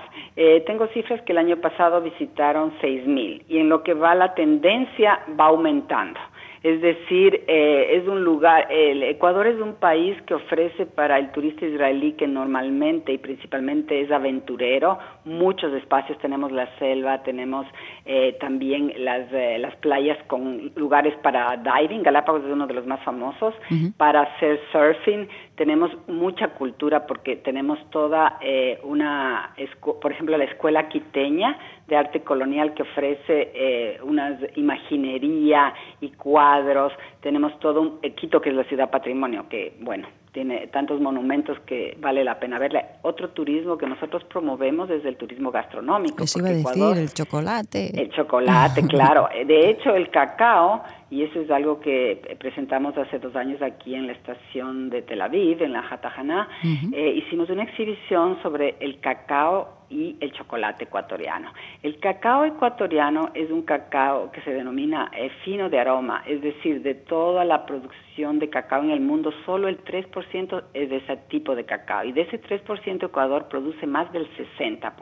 tengo 0.66 0.86
cifras 0.88 1.20
que 1.22 1.32
el 1.32 1.38
año 1.38 1.56
pasado 1.60 2.00
visitaron 2.00 2.72
6.000 2.80 3.42
y 3.48 3.58
en 3.58 3.68
lo 3.68 3.82
que 3.82 3.94
va 3.94 4.14
la 4.14 4.34
tendencia 4.34 5.20
va 5.38 5.46
aumentando. 5.46 6.20
Es 6.62 6.80
decir, 6.80 7.44
eh, 7.46 7.96
es 7.96 8.08
un 8.08 8.24
lugar, 8.24 8.66
el 8.70 9.02
Ecuador 9.04 9.46
es 9.46 9.60
un 9.60 9.74
país 9.74 10.20
que 10.22 10.34
ofrece 10.34 10.86
para 10.86 11.18
el 11.18 11.30
turista 11.30 11.64
israelí 11.64 12.12
que 12.12 12.26
normalmente 12.26 13.12
y 13.12 13.18
principalmente 13.18 14.00
es 14.00 14.10
aventurero, 14.10 14.98
muchos 15.24 15.72
espacios, 15.74 16.18
tenemos 16.18 16.50
la 16.50 16.68
selva, 16.78 17.22
tenemos 17.22 17.66
eh, 18.06 18.36
también 18.40 18.92
las, 18.98 19.32
eh, 19.32 19.58
las 19.58 19.76
playas 19.76 20.18
con 20.26 20.72
lugares 20.74 21.14
para 21.22 21.56
diving, 21.56 22.02
Galápagos 22.02 22.44
es 22.44 22.50
uno 22.50 22.66
de 22.66 22.74
los 22.74 22.86
más 22.86 23.02
famosos, 23.04 23.54
para 23.96 24.22
hacer 24.22 24.60
surfing, 24.72 25.28
tenemos 25.58 25.90
mucha 26.06 26.48
cultura 26.48 27.06
porque 27.06 27.36
tenemos 27.36 27.78
toda 27.90 28.38
una, 28.84 29.54
por 30.00 30.12
ejemplo, 30.12 30.38
la 30.38 30.44
escuela 30.44 30.88
quiteña 30.88 31.58
de 31.86 31.96
arte 31.96 32.20
colonial 32.20 32.72
que 32.74 32.82
ofrece 32.82 33.98
una 34.02 34.38
imaginería 34.54 35.74
y 36.00 36.10
cuadros, 36.10 36.92
tenemos 37.20 37.58
todo 37.60 37.80
un 37.80 37.98
eh, 38.02 38.12
Quito 38.14 38.40
que 38.40 38.50
es 38.50 38.56
la 38.56 38.64
ciudad 38.64 38.90
patrimonio, 38.90 39.46
que 39.48 39.76
bueno, 39.80 40.06
tiene 40.32 40.68
tantos 40.68 41.00
monumentos 41.00 41.58
que 41.66 41.96
vale 42.00 42.22
la 42.22 42.38
pena 42.38 42.58
verle. 42.58 42.84
Otro 43.02 43.30
turismo 43.30 43.76
que 43.76 43.86
nosotros 43.86 44.22
promovemos 44.24 44.88
es 44.90 45.04
el 45.04 45.16
turismo 45.16 45.50
gastronómico. 45.50 46.22
Eso 46.22 46.38
iba 46.38 46.48
a 46.48 46.52
decir, 46.52 46.96
el 46.96 47.12
chocolate. 47.12 48.00
El 48.00 48.10
chocolate, 48.10 48.82
claro. 48.86 49.28
De 49.46 49.70
hecho, 49.70 49.94
el 49.94 50.10
cacao, 50.10 50.82
y 51.10 51.22
eso 51.22 51.40
es 51.40 51.50
algo 51.50 51.80
que 51.80 52.36
presentamos 52.38 52.96
hace 52.98 53.18
dos 53.18 53.34
años 53.34 53.62
aquí 53.62 53.94
en 53.94 54.06
la 54.06 54.12
estación 54.12 54.90
de 54.90 55.02
Tel 55.02 55.22
Aviv, 55.22 55.62
en 55.62 55.72
la 55.72 55.80
Hatajana, 55.80 56.48
eh, 56.92 57.14
hicimos 57.16 57.48
una 57.50 57.62
exhibición 57.62 58.40
sobre 58.42 58.76
el 58.80 59.00
cacao 59.00 59.78
y 59.90 60.16
el 60.20 60.32
chocolate 60.32 60.84
ecuatoriano. 60.84 61.52
El 61.82 61.98
cacao 61.98 62.44
ecuatoriano 62.44 63.30
es 63.32 63.50
un 63.50 63.62
cacao 63.62 64.30
que 64.30 64.42
se 64.42 64.52
denomina 64.52 65.10
eh, 65.16 65.30
fino 65.44 65.70
de 65.70 65.78
aroma, 65.78 66.22
es 66.26 66.42
decir, 66.42 66.82
de 66.82 66.94
toda 66.94 67.44
la 67.44 67.64
producción 67.64 68.38
de 68.38 68.50
cacao 68.50 68.82
en 68.82 68.90
el 68.90 69.00
mundo, 69.00 69.32
solo 69.46 69.68
el 69.68 69.82
3% 69.82 70.64
es 70.74 70.90
de 70.90 70.96
ese 70.96 71.16
tipo 71.28 71.54
de 71.54 71.64
cacao 71.64 72.04
y 72.04 72.12
de 72.12 72.22
ese 72.22 72.40
3% 72.40 73.06
Ecuador 73.06 73.48
produce 73.48 73.86
más 73.86 74.12
del 74.12 74.28
60%. 74.36 74.92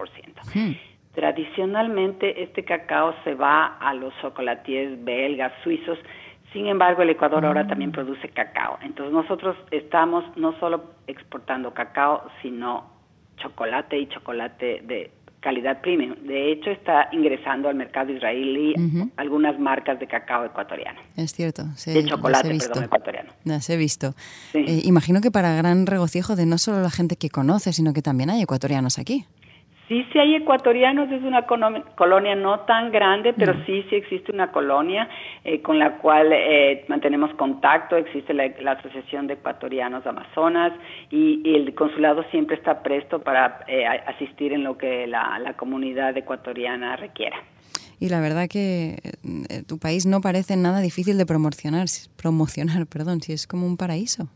Hmm. 0.54 0.72
Tradicionalmente 1.16 2.42
este 2.42 2.64
cacao 2.64 3.14
se 3.24 3.34
va 3.34 3.78
a 3.80 3.94
los 3.94 4.14
chocolatiers 4.20 5.02
belgas, 5.02 5.52
suizos, 5.64 5.98
sin 6.52 6.66
embargo, 6.68 7.02
el 7.02 7.10
Ecuador 7.10 7.44
ahora 7.44 7.64
hmm. 7.64 7.68
también 7.68 7.92
produce 7.92 8.28
cacao. 8.28 8.78
Entonces 8.82 9.12
nosotros 9.12 9.56
estamos 9.70 10.24
no 10.36 10.58
solo 10.58 10.84
exportando 11.06 11.74
cacao, 11.74 12.30
sino 12.40 12.90
chocolate 13.36 13.98
y 13.98 14.06
chocolate 14.08 14.82
de 14.84 15.10
calidad 15.40 15.80
premium. 15.80 16.14
De 16.22 16.50
hecho, 16.50 16.70
está 16.70 17.08
ingresando 17.12 17.68
al 17.68 17.76
mercado 17.76 18.10
israelí 18.12 18.74
algunas 19.16 19.58
marcas 19.60 20.00
de 20.00 20.06
cacao 20.06 20.44
ecuatoriano. 20.44 20.98
Es 21.16 21.32
cierto. 21.32 21.64
de 21.84 22.04
chocolate, 22.04 22.58
perdón, 22.58 22.84
ecuatoriano. 22.84 23.32
Las 23.44 23.70
he 23.70 23.76
visto. 23.76 24.14
Eh, 24.54 24.80
imagino 24.84 25.20
que 25.20 25.30
para 25.30 25.54
gran 25.54 25.86
regocijo 25.86 26.36
de 26.36 26.46
no 26.46 26.58
solo 26.58 26.80
la 26.80 26.90
gente 26.90 27.16
que 27.16 27.30
conoce, 27.30 27.72
sino 27.72 27.92
que 27.92 28.02
también 28.02 28.30
hay 28.30 28.42
ecuatorianos 28.42 28.98
aquí. 28.98 29.24
Sí, 29.88 30.04
sí 30.12 30.18
hay 30.18 30.34
ecuatorianos, 30.34 31.10
es 31.12 31.22
una 31.22 31.46
colonia 31.46 32.34
no 32.34 32.60
tan 32.60 32.90
grande, 32.90 33.32
pero 33.34 33.54
sí, 33.64 33.84
sí 33.88 33.94
existe 33.94 34.32
una 34.32 34.50
colonia 34.50 35.08
eh, 35.44 35.62
con 35.62 35.78
la 35.78 35.98
cual 35.98 36.32
eh, 36.32 36.84
mantenemos 36.88 37.32
contacto, 37.34 37.96
existe 37.96 38.34
la, 38.34 38.72
Asociación 38.72 39.28
de 39.28 39.34
Ecuatorianos 39.34 40.04
Amazonas 40.04 40.72
y, 41.10 41.54
el 41.54 41.72
consulado 41.74 42.24
siempre 42.32 42.56
está 42.56 42.82
presto 42.82 43.20
para 43.20 43.60
eh, 43.68 43.86
asistir 43.86 44.52
en 44.52 44.64
lo 44.64 44.76
que 44.76 45.06
la, 45.06 45.38
la 45.38 45.52
comunidad 45.54 46.16
ecuatoriana 46.16 46.96
requiera. 46.96 47.36
Y 48.00 48.08
la 48.08 48.20
verdad 48.20 48.48
que 48.48 48.96
tu 49.66 49.78
país 49.78 50.04
no 50.04 50.20
parece 50.20 50.56
nada 50.56 50.80
difícil 50.80 51.16
de 51.16 51.26
promocionar, 51.26 51.86
promocionar, 52.16 52.86
perdón, 52.92 53.22
si 53.22 53.32
es 53.32 53.46
como 53.46 53.66
un 53.66 53.76
paraíso. 53.76 54.28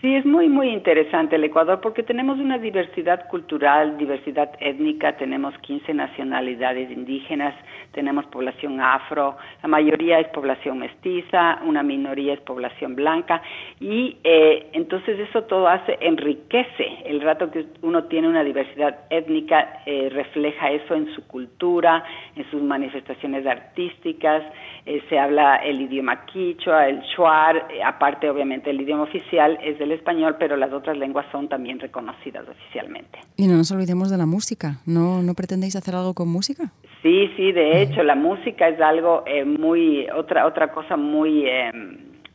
Sí, 0.00 0.14
es 0.14 0.24
muy, 0.24 0.48
muy 0.48 0.70
interesante 0.70 1.36
el 1.36 1.44
Ecuador 1.44 1.82
porque 1.82 2.02
tenemos 2.02 2.38
una 2.38 2.56
diversidad 2.56 3.28
cultural, 3.28 3.98
diversidad 3.98 4.50
étnica, 4.58 5.18
tenemos 5.18 5.52
15 5.58 5.92
nacionalidades 5.92 6.90
indígenas, 6.90 7.54
tenemos 7.92 8.24
población 8.26 8.80
afro, 8.80 9.36
la 9.62 9.68
mayoría 9.68 10.18
es 10.18 10.28
población 10.28 10.78
mestiza, 10.78 11.60
una 11.66 11.82
minoría 11.82 12.32
es 12.32 12.40
población 12.40 12.94
blanca 12.94 13.42
y 13.78 14.16
eh, 14.24 14.70
entonces 14.72 15.18
eso 15.20 15.42
todo 15.42 15.68
hace, 15.68 15.98
enriquece 16.00 17.02
el 17.04 17.20
rato 17.20 17.50
que 17.50 17.66
uno 17.82 18.04
tiene 18.04 18.26
una 18.26 18.42
diversidad 18.42 19.00
étnica, 19.10 19.82
eh, 19.84 20.08
refleja 20.10 20.70
eso 20.70 20.94
en 20.94 21.14
su 21.14 21.26
cultura, 21.26 22.02
en 22.36 22.50
sus 22.50 22.62
manifestaciones 22.62 23.46
artísticas, 23.46 24.44
eh, 24.86 25.02
se 25.08 25.18
habla 25.18 25.56
el 25.56 25.80
idioma 25.80 26.24
quichua, 26.26 26.88
el 26.88 27.00
shuar, 27.02 27.68
aparte 27.84 28.28
obviamente 28.28 28.70
el 28.70 28.80
idioma 28.80 29.04
oficial 29.04 29.58
es 29.62 29.80
el 29.80 29.92
español, 29.92 30.36
pero 30.38 30.56
las 30.56 30.72
otras 30.72 30.96
lenguas 30.96 31.26
son 31.30 31.48
también 31.48 31.78
reconocidas 31.78 32.48
oficialmente. 32.48 33.18
Y 33.36 33.46
no 33.46 33.56
nos 33.56 33.70
olvidemos 33.72 34.10
de 34.10 34.18
la 34.18 34.26
música, 34.26 34.80
¿no, 34.86 35.22
no 35.22 35.34
pretendéis 35.34 35.76
hacer 35.76 35.94
algo 35.94 36.14
con 36.14 36.28
música? 36.28 36.72
Sí, 37.02 37.30
sí, 37.36 37.52
de 37.52 37.82
hecho, 37.82 38.02
la 38.02 38.14
música 38.14 38.68
es 38.68 38.80
algo 38.80 39.22
eh, 39.26 39.44
muy, 39.44 40.06
otra, 40.10 40.46
otra 40.46 40.70
cosa 40.70 40.96
muy, 40.96 41.46
eh, 41.46 41.72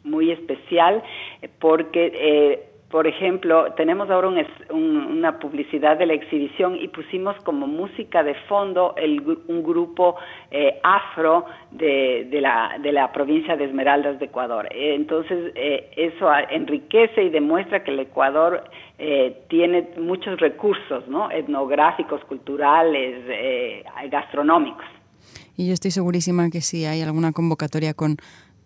muy 0.03 0.31
especial, 0.31 1.03
porque 1.59 2.11
eh, 2.13 2.69
por 2.95 3.07
ejemplo, 3.07 3.73
tenemos 3.73 4.09
ahora 4.09 4.29
una 4.69 5.37
publicidad 5.37 5.97
de 5.97 6.05
la 6.05 6.13
exhibición 6.13 6.77
y 6.77 6.87
pusimos 6.87 7.35
como 7.43 7.67
música 7.67 8.23
de 8.23 8.35
fondo 8.47 8.95
un 9.49 9.63
grupo 9.63 10.15
eh, 10.49 10.79
afro 10.81 11.43
de, 11.71 12.25
la, 12.39 12.77
de 12.81 12.93
la 12.93 13.11
provincia 13.11 13.57
de 13.57 13.65
Esmeraldas 13.65 14.17
de 14.17 14.27
Ecuador. 14.27 14.69
Eh, 14.71 14.95
entonces, 14.95 15.51
eh, 15.55 15.91
eso 15.97 16.29
enriquece 16.49 17.23
y 17.23 17.29
demuestra 17.31 17.83
que 17.83 17.91
el 17.91 17.99
Ecuador 17.99 18.63
tiene 19.49 19.89
muchos 19.97 20.39
recursos 20.39 21.05
¿no? 21.09 21.29
etnográficos, 21.29 22.23
culturales, 22.23 23.25
gastronómicos. 24.09 24.85
Y 25.57 25.67
yo 25.67 25.73
estoy 25.73 25.91
segurísima 25.91 26.49
que 26.49 26.61
si 26.61 26.85
hay 26.85 27.01
alguna 27.01 27.33
convocatoria 27.33 27.93
con 27.93 28.15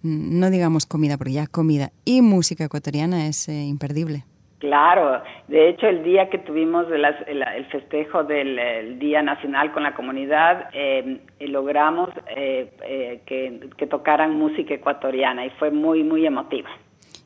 no 0.04 0.50
digamos 0.50 0.86
comida, 0.86 1.18
porque 1.18 1.34
ya 1.34 1.48
comida 1.48 1.90
y 2.06 2.22
música 2.22 2.66
ecuatoriana 2.66 3.28
es 3.28 3.50
eh, 3.50 3.64
imperdible. 3.64 4.24
Claro, 4.60 5.22
de 5.48 5.70
hecho 5.70 5.88
el 5.88 6.04
día 6.04 6.30
que 6.30 6.38
tuvimos 6.38 6.86
el, 6.92 7.66
festejo 7.72 8.26
del 8.26 9.00
Día 9.00 9.22
Nacional 9.22 9.72
con 9.72 9.84
la 9.84 9.96
comunidad, 9.96 10.70
eh, 10.74 11.22
logramos 11.40 12.10
eh, 12.36 13.22
que, 13.26 13.70
que 13.78 13.88
tocaran 13.88 14.36
música 14.36 14.74
ecuatoriana 14.74 15.46
y 15.46 15.50
fue 15.52 15.72
muy, 15.72 16.04
muy 16.04 16.26
emotiva. 16.26 16.70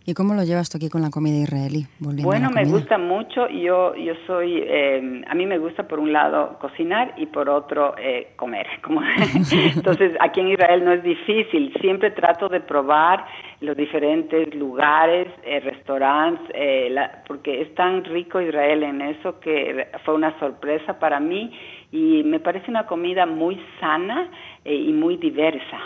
¿Y 0.05 0.13
cómo 0.15 0.33
lo 0.33 0.43
llevas 0.43 0.69
tú 0.69 0.77
aquí 0.77 0.89
con 0.89 1.01
la 1.01 1.09
comida 1.09 1.37
israelí? 1.37 1.85
Bueno, 1.99 2.49
me 2.49 2.65
gusta 2.65 2.97
mucho. 2.97 3.47
Yo, 3.47 3.95
yo 3.95 4.13
soy, 4.27 4.61
eh, 4.61 5.21
a 5.25 5.33
mí 5.33 5.45
me 5.45 5.57
gusta 5.57 5.87
por 5.87 5.97
un 5.97 6.11
lado 6.11 6.57
cocinar 6.59 7.13
y 7.15 7.27
por 7.27 7.47
otro 7.47 7.95
eh, 7.97 8.33
comer. 8.35 8.67
Como 8.81 9.01
Entonces, 9.75 10.13
aquí 10.19 10.41
en 10.41 10.49
Israel 10.49 10.83
no 10.83 10.91
es 10.91 11.03
difícil. 11.03 11.73
Siempre 11.79 12.11
trato 12.11 12.49
de 12.49 12.59
probar 12.59 13.25
los 13.61 13.77
diferentes 13.77 14.53
lugares, 14.53 15.27
eh, 15.45 15.61
restaurantes, 15.61 16.53
eh, 16.53 16.93
porque 17.25 17.61
es 17.61 17.73
tan 17.75 18.03
rico 18.03 18.41
Israel 18.41 18.83
en 18.83 19.01
eso 19.01 19.39
que 19.39 19.87
fue 20.03 20.15
una 20.15 20.37
sorpresa 20.37 20.99
para 20.99 21.21
mí 21.21 21.57
y 21.93 22.23
me 22.25 22.41
parece 22.41 22.69
una 22.69 22.85
comida 22.87 23.25
muy 23.25 23.57
sana 23.79 24.29
y 24.65 24.91
muy 24.91 25.15
diversa. 25.15 25.79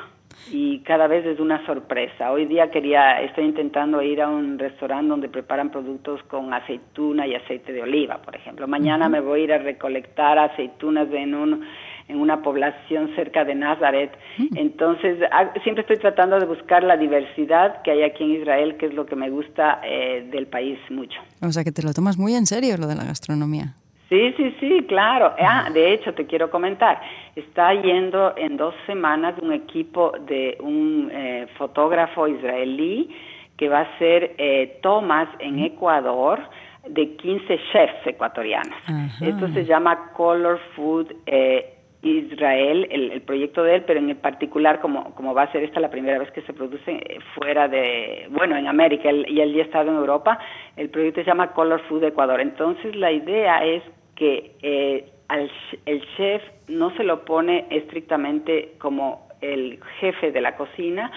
Y 0.52 0.80
cada 0.80 1.08
vez 1.08 1.26
es 1.26 1.40
una 1.40 1.66
sorpresa. 1.66 2.32
Hoy 2.32 2.46
día 2.46 2.72
quería, 2.72 3.22
estoy 3.22 3.46
intentando 3.46 4.02
ir 4.02 4.22
a 4.22 4.30
un 4.30 4.58
restaurante 4.58 5.10
donde 5.10 5.30
preparan 5.30 5.72
productos 5.72 6.22
con 6.24 6.54
aceituna 6.54 7.28
y 7.28 7.36
aceite 7.36 7.74
de 7.74 7.82
oliva, 7.82 8.22
por 8.22 8.36
ejemplo. 8.36 8.68
Mañana 8.68 9.10
me 9.10 9.20
voy 9.20 9.42
a 9.42 9.44
ir 9.44 9.54
a 9.54 9.58
recolectar 9.58 10.38
aceitunas 10.38 11.08
en 11.12 11.36
un 11.36 11.66
en 12.08 12.20
una 12.20 12.42
población 12.42 13.12
cerca 13.16 13.44
de 13.44 13.56
Nazaret. 13.56 14.12
Entonces, 14.56 15.20
ah, 15.32 15.52
siempre 15.64 15.82
estoy 15.82 15.98
tratando 15.98 16.40
de 16.40 16.46
buscar 16.46 16.84
la 16.84 16.96
diversidad 16.96 17.82
que 17.82 17.92
hay 17.92 18.04
aquí 18.04 18.24
en 18.24 18.42
Israel, 18.42 18.78
que 18.78 18.86
es 18.88 18.94
lo 18.94 19.06
que 19.06 19.16
me 19.16 19.30
gusta 19.30 19.82
eh, 19.84 20.28
del 20.32 20.48
país 20.48 20.80
mucho. 20.90 21.20
O 21.42 21.52
sea, 21.52 21.64
que 21.64 21.72
te 21.72 21.84
lo 21.84 21.94
tomas 21.94 22.18
muy 22.18 22.34
en 22.34 22.46
serio 22.46 22.78
lo 22.78 22.88
de 22.88 22.96
la 22.96 23.04
gastronomía. 23.04 23.76
Sí, 24.10 24.34
sí, 24.38 24.56
sí, 24.60 24.86
claro. 24.88 25.34
Ah, 25.38 25.70
de 25.74 25.94
hecho, 25.94 26.14
te 26.14 26.26
quiero 26.26 26.50
comentar, 26.50 27.02
está 27.36 27.74
yendo 27.74 28.34
en 28.38 28.56
dos 28.56 28.74
semanas 28.86 29.36
un 29.42 29.52
equipo 29.52 30.14
de 30.28 30.58
un 30.62 31.10
eh, 31.12 31.48
fotógrafo 31.58 32.28
israelí 32.28 33.10
que 33.58 33.68
va 33.68 33.80
a 33.80 33.82
hacer 33.82 34.36
eh, 34.38 34.80
tomas 34.82 35.28
en 35.40 35.60
Ecuador 35.60 36.40
de 36.88 37.16
15 37.18 37.60
chefs 37.72 38.06
ecuatorianos. 38.08 38.78
Esto 39.20 39.50
se 39.50 39.66
llama 39.66 40.12
Color 40.14 40.60
Food 40.76 41.12
eh, 41.26 41.74
Israel, 42.02 42.88
el, 42.92 43.22
proyecto 43.22 43.64
de 43.64 43.76
él, 43.76 43.84
pero 43.86 44.00
en 44.00 44.16
particular, 44.18 44.80
como, 44.80 45.16
como 45.16 45.34
va 45.34 45.44
a 45.44 45.52
ser 45.52 45.64
esta 45.64 45.80
la 45.80 45.90
primera 45.90 46.20
vez 46.20 46.32
que 46.32 46.44
se 46.44 46.54
produce 46.54 47.20
fuera 47.36 47.68
de, 47.68 48.28
bueno, 48.30 48.56
en 48.56 48.68
América, 48.68 49.12
y 49.12 49.42
él 49.42 49.54
ya 49.54 49.64
ha 49.64 49.66
estado 49.66 49.90
en 49.90 49.98
Europa, 49.98 50.40
el 50.78 50.90
proyecto 50.90 51.22
se 51.22 51.28
llama 51.28 51.52
Color 51.52 51.82
Food 51.90 52.06
Ecuador. 52.06 52.40
Entonces, 52.40 52.96
la 52.96 53.12
idea 53.12 53.66
es 53.66 53.84
que 54.18 54.56
eh, 54.62 55.10
al, 55.30 55.50
el 55.86 56.02
chef 56.18 56.42
no 56.68 56.96
se 56.98 57.04
lo 57.04 57.24
pone 57.24 57.68
estrictamente 57.70 58.74
como 58.80 59.28
el 59.42 59.80
jefe 60.00 60.32
de 60.32 60.42
la 60.42 60.56
cocina, 60.56 61.12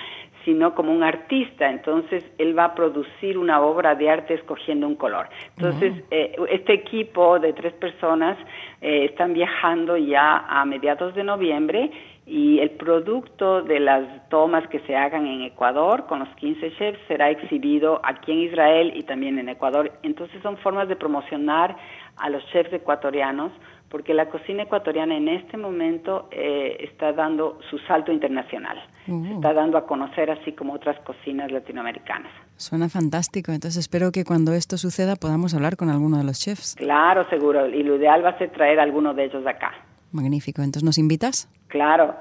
sino 0.45 0.75
como 0.75 0.93
un 0.93 1.03
artista. 1.03 1.71
Entonces, 1.71 2.25
él 2.39 2.59
va 2.59 2.65
a 2.65 2.75
producir 2.75 3.37
una 3.39 3.61
obra 3.61 3.95
de 3.95 4.09
arte 4.11 4.35
escogiendo 4.35 4.87
un 4.87 4.95
color. 4.95 5.29
Entonces, 5.57 5.93
eh, 6.11 6.37
este 6.51 6.75
equipo 6.75 7.39
de 7.39 7.53
tres 7.53 7.73
personas 7.75 8.39
eh, 8.81 9.07
están 9.07 9.33
viajando 9.33 9.97
ya 9.97 10.45
a 10.49 10.65
mediados 10.65 11.15
de 11.15 11.25
noviembre 11.25 11.91
y 12.27 12.61
el 12.61 12.71
producto 12.71 13.63
de 13.63 13.81
las 13.81 14.29
tomas 14.29 14.67
que 14.69 14.79
se 14.81 14.95
hagan 14.95 15.27
en 15.27 15.43
Ecuador 15.43 16.07
con 16.07 16.21
los 16.21 16.29
15 16.37 16.73
chefs 16.77 17.01
será 17.09 17.29
exhibido 17.29 18.01
aquí 18.05 18.31
en 18.31 18.39
Israel 18.41 18.93
y 18.95 19.03
también 19.03 19.39
en 19.39 19.49
Ecuador. 19.49 19.93
Entonces, 20.03 20.41
son 20.43 20.57
formas 20.59 20.89
de 20.89 20.97
promocionar 20.97 21.77
a 22.21 22.29
los 22.31 22.45
chefs 22.53 22.73
ecuatorianos, 22.73 23.53
porque 23.89 24.15
la 24.15 24.29
cocina 24.29 24.63
ecuatoriana 24.63 25.17
en 25.17 25.29
este 25.29 25.57
momento 25.57 26.29
eh, 26.31 26.77
está 26.81 27.13
dando 27.13 27.59
su 27.69 27.79
salto 27.81 28.13
internacional, 28.13 28.79
se 29.05 29.13
uh. 29.13 29.35
está 29.35 29.53
dando 29.53 29.77
a 29.77 29.87
conocer 29.87 30.31
así 30.31 30.53
como 30.53 30.75
otras 30.75 30.99
cocinas 31.01 31.51
latinoamericanas. 31.51 32.31
Suena 32.57 32.89
fantástico, 32.89 33.51
entonces 33.53 33.81
espero 33.81 34.13
que 34.13 34.25
cuando 34.25 34.53
esto 34.53 34.77
suceda 34.79 35.17
podamos 35.17 35.55
hablar 35.55 35.77
con 35.77 35.89
alguno 35.89 36.19
de 36.19 36.25
los 36.25 36.39
chefs. 36.39 36.77
Claro, 36.77 37.29
seguro, 37.29 37.67
y 37.69 37.83
lo 37.83 37.97
ideal 37.97 38.25
va 38.25 38.31
a 38.31 38.39
ser 38.39 38.51
traer 38.53 38.79
a 38.79 38.85
alguno 38.85 39.13
de 39.13 39.25
ellos 39.25 39.45
acá. 39.47 39.73
Magnífico, 40.13 40.63
entonces 40.63 40.85
¿nos 40.85 40.99
invitas? 40.99 41.49
Claro, 41.69 42.17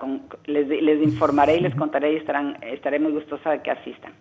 les, 0.45 0.67
les, 0.67 1.01
informaré 1.01 1.57
y 1.57 1.61
les 1.61 1.75
contaré 1.83 2.13
y 2.13 2.15
estarán, 2.17 2.57
estaré 2.63 2.99
muy 2.99 3.11
gustosa 3.11 3.51
de 3.51 3.61
que 3.61 3.71
asistan. 3.71 4.13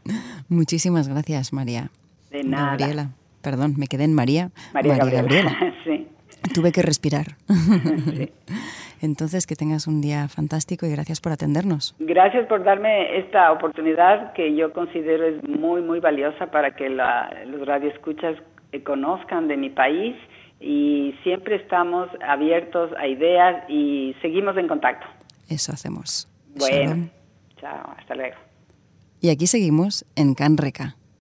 Muchísimas 0.49 1.09
gracias, 1.09 1.53
María. 1.53 1.91
De 2.31 2.43
nada. 2.43 2.77
Gabriela. 2.77 3.11
Perdón, 3.43 3.75
me 3.77 3.87
quedé 3.87 4.05
en 4.05 4.15
María. 4.15 4.51
María, 4.73 4.97
Gabriela. 4.97 5.57
sí. 5.85 6.09
Tuve 6.55 6.73
que 6.73 6.83
respirar. 6.83 7.37
Entonces, 9.01 9.47
que 9.47 9.55
tengas 9.55 9.87
un 9.87 10.01
día 10.01 10.29
fantástico 10.29 10.87
y 10.87 10.91
gracias 10.91 11.21
por 11.21 11.33
atendernos. 11.33 11.95
Gracias 12.01 12.47
por 12.47 12.65
darme 12.65 13.19
esta 13.19 13.53
oportunidad 13.53 14.33
que 14.33 14.55
yo 14.55 14.73
considero 14.73 15.27
es 15.27 15.43
muy, 15.49 15.83
muy 15.83 16.01
valiosa 16.01 16.47
para 16.51 16.75
que 16.75 16.89
los 16.89 17.67
radioescuchas 17.67 18.37
eh, 18.73 18.83
conozcan 18.83 19.47
de 19.47 19.57
mi 19.57 19.71
país 19.71 20.17
y 20.61 21.15
siempre 21.23 21.57
estamos 21.57 22.09
abiertos 22.27 22.91
a 22.99 23.07
ideas 23.07 23.65
y 23.69 24.17
seguimos 24.21 24.57
en 24.57 24.67
contacto. 24.67 25.07
Eso 25.49 25.73
hacemos. 25.73 26.29
Bueno, 26.57 27.09
chao, 27.61 27.95
hasta 27.97 28.15
luego. 28.15 28.37
Y 29.21 29.31
aquí 29.31 29.47
seguimos 29.47 30.05
en 30.17 30.35
Canreca. 30.35 30.98